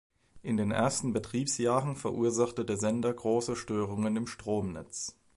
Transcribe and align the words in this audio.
In 0.41 0.57
den 0.57 0.71
ersten 0.71 1.13
Betriebsjahren 1.13 1.95
verursachte 1.95 2.65
der 2.65 2.75
Sender 2.77 3.13
große 3.13 3.55
Störungen 3.55 4.17
im 4.17 4.25
Stromnetz. 4.25 5.15